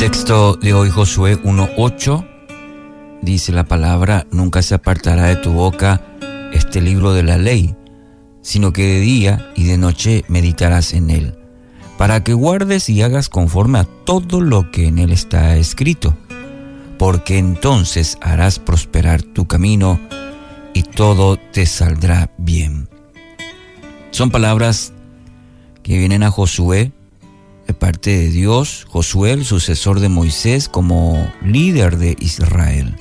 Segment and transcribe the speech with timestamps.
[0.00, 2.26] texto de hoy, Josué 1.8,
[3.20, 6.00] dice la palabra, nunca se apartará de tu boca
[6.54, 7.76] este libro de la ley,
[8.40, 11.38] sino que de día y de noche meditarás en él,
[11.98, 16.16] para que guardes y hagas conforme a todo lo que en él está escrito,
[16.98, 20.00] porque entonces harás prosperar tu camino
[20.72, 22.88] y todo te saldrá bien.
[24.12, 24.94] Son palabras
[25.82, 26.90] que vienen a Josué
[27.74, 32.96] parte de Dios, Josué, el sucesor de Moisés, como líder de Israel.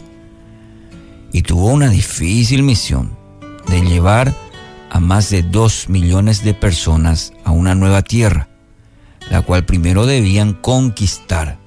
[1.31, 3.17] Y tuvo una difícil misión
[3.67, 4.33] de llevar
[4.89, 8.47] a más de dos millones de personas a una nueva tierra,
[9.29, 11.59] la cual primero debían conquistar.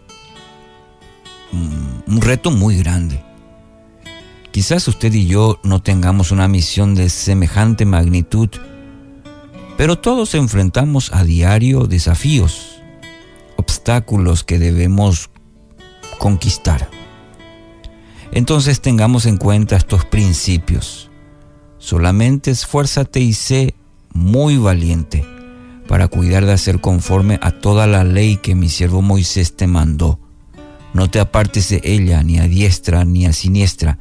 [1.53, 3.23] Un reto muy grande.
[4.51, 8.49] Quizás usted y yo no tengamos una misión de semejante magnitud,
[9.77, 12.72] pero todos enfrentamos a diario desafíos
[13.63, 15.31] obstáculos que debemos
[16.19, 16.91] conquistar.
[18.33, 21.11] Entonces tengamos en cuenta estos principios.
[21.79, 23.75] Solamente esfuérzate y sé
[24.13, 25.25] muy valiente
[25.87, 30.19] para cuidar de hacer conforme a toda la ley que mi siervo Moisés te mandó.
[30.93, 33.99] No te apartes de ella ni a diestra ni a siniestra,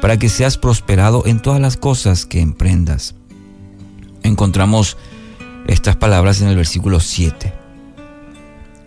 [0.00, 3.14] para que seas prosperado en todas las cosas que emprendas.
[4.22, 4.96] Encontramos
[5.66, 7.59] estas palabras en el versículo 7.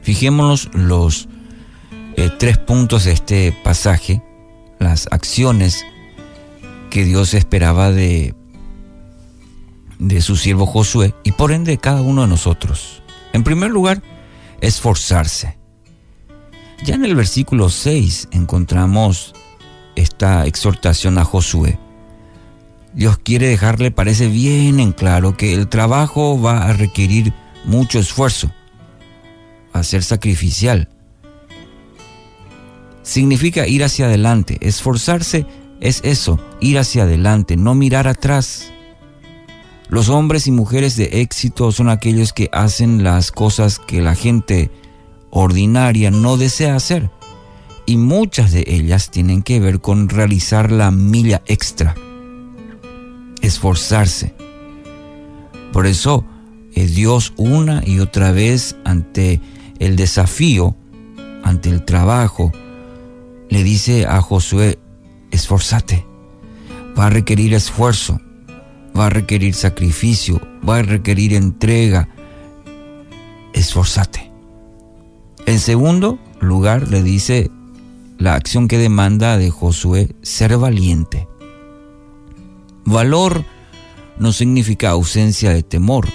[0.03, 1.29] Fijémonos los
[2.17, 4.21] eh, tres puntos de este pasaje,
[4.77, 5.85] las acciones
[6.89, 8.35] que Dios esperaba de,
[9.99, 13.01] de su siervo Josué y por ende de cada uno de nosotros.
[13.31, 14.03] En primer lugar,
[14.59, 15.57] esforzarse.
[16.83, 19.33] Ya en el versículo 6 encontramos
[19.95, 21.79] esta exhortación a Josué.
[22.93, 28.51] Dios quiere dejarle, parece bien en claro, que el trabajo va a requerir mucho esfuerzo
[29.73, 30.89] a ser sacrificial.
[33.01, 34.57] Significa ir hacia adelante.
[34.61, 35.45] Esforzarse
[35.81, 38.71] es eso, ir hacia adelante, no mirar atrás.
[39.89, 44.71] Los hombres y mujeres de éxito son aquellos que hacen las cosas que la gente
[45.29, 47.11] ordinaria no desea hacer.
[47.85, 51.95] Y muchas de ellas tienen que ver con realizar la milla extra.
[53.41, 54.33] Esforzarse.
[55.73, 56.25] Por eso,
[56.75, 59.41] eh, Dios una y otra vez ante
[59.79, 60.75] el desafío,
[61.43, 62.51] ante el trabajo,
[63.49, 64.79] le dice a Josué,
[65.31, 66.05] esforzate,
[66.97, 68.19] va a requerir esfuerzo,
[68.97, 72.09] va a requerir sacrificio, va a requerir entrega,
[73.53, 74.31] esforzate.
[75.45, 77.51] En segundo lugar le dice
[78.17, 81.27] la acción que demanda de Josué, ser valiente.
[82.85, 83.43] Valor
[84.17, 86.07] no significa ausencia de temor,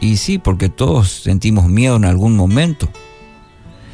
[0.00, 2.88] y sí, porque todos sentimos miedo en algún momento.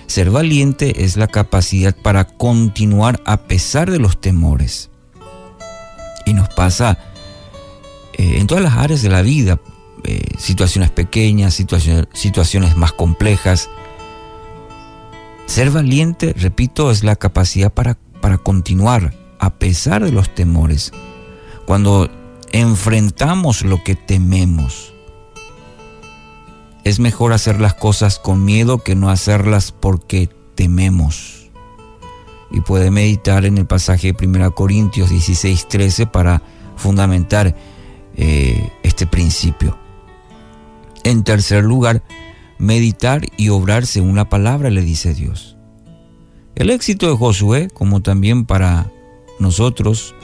[0.06, 4.90] Ser valiente es la capacidad para continuar a pesar de los temores.
[6.24, 6.98] Y nos pasa
[8.12, 9.60] eh, en todas las áreas de la vida,
[10.04, 13.68] eh, situaciones pequeñas, situaciones, situaciones más complejas.
[15.46, 20.92] Ser valiente, repito, es la capacidad para, para continuar a pesar de los temores.
[21.66, 22.08] Cuando
[22.52, 24.94] enfrentamos lo que tememos,
[26.86, 31.50] es mejor hacer las cosas con miedo que no hacerlas porque tememos.
[32.52, 36.42] Y puede meditar en el pasaje de 1 Corintios 16, 13 para
[36.76, 37.56] fundamentar
[38.16, 39.76] eh, este principio.
[41.02, 42.04] En tercer lugar,
[42.56, 45.56] meditar y obrar según la palabra, le dice Dios.
[46.54, 48.92] El éxito de Josué, como también para
[49.40, 50.14] nosotros,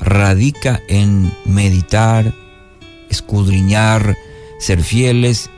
[0.00, 2.34] radica en meditar,
[3.08, 4.16] escudriñar,
[4.58, 5.48] ser fieles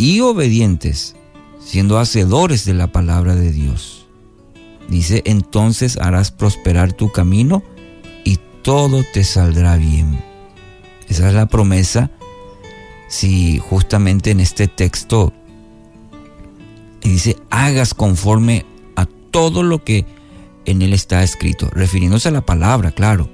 [0.00, 1.14] y obedientes,
[1.62, 4.06] siendo hacedores de la palabra de Dios.
[4.88, 7.62] Dice, entonces harás prosperar tu camino
[8.24, 10.18] y todo te saldrá bien.
[11.06, 12.10] Esa es la promesa
[13.08, 15.34] si justamente en este texto
[17.02, 18.64] dice, hagas conforme
[18.96, 20.06] a todo lo que
[20.64, 23.28] en él está escrito, refiriéndose a la palabra, claro.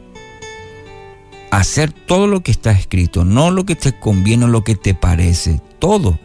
[1.53, 4.95] Hacer todo lo que está escrito, no lo que te conviene o lo que te
[4.95, 6.19] parece, todo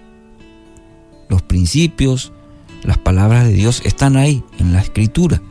[1.31, 2.33] los principios,
[2.83, 5.41] las palabras de Dios están ahí en la escritura.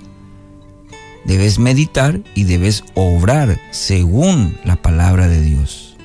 [1.25, 5.97] Debes meditar y debes obrar según la palabra de Dios.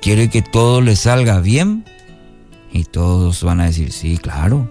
[0.00, 1.84] ¿Quiere que todo le salga bien?
[2.72, 4.70] Y todos van a decir, sí, claro.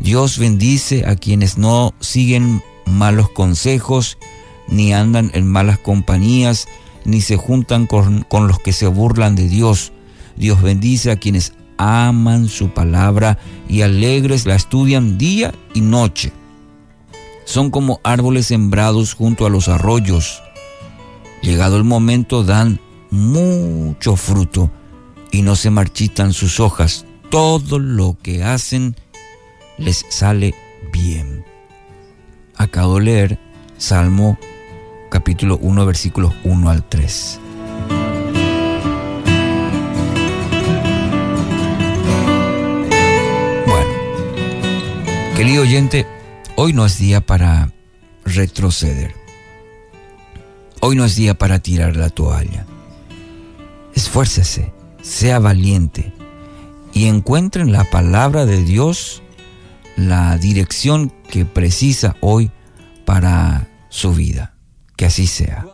[0.00, 4.18] Dios bendice a quienes no siguen malos consejos,
[4.66, 6.66] ni andan en malas compañías,
[7.04, 9.92] ni se juntan con, con los que se burlan de Dios.
[10.36, 16.30] Dios bendice a quienes aman su palabra y alegres la estudian día y noche.
[17.46, 20.42] Son como árboles sembrados junto a los arroyos.
[21.40, 22.80] Llegado el momento dan
[23.10, 24.70] mucho fruto
[25.32, 27.06] y no se marchitan sus hojas.
[27.30, 28.94] Todo lo que hacen
[29.78, 30.54] les sale
[30.92, 31.46] bien.
[32.56, 33.38] Acabo de leer
[33.78, 34.38] Salmo
[35.08, 37.40] capítulo 1 versículos 1 al 3.
[45.40, 46.06] Querido oyente,
[46.54, 47.72] hoy no es día para
[48.26, 49.14] retroceder.
[50.82, 52.66] Hoy no es día para tirar la toalla.
[53.94, 56.12] Esfuércese, sea valiente
[56.92, 59.22] y encuentre en la palabra de Dios
[59.96, 62.50] la dirección que precisa hoy
[63.06, 64.52] para su vida.
[64.94, 65.64] Que así sea.